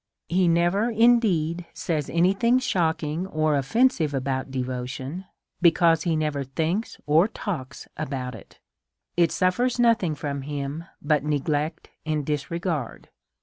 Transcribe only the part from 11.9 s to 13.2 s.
and disregard.